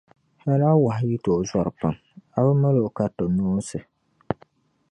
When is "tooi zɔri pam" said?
1.23-1.95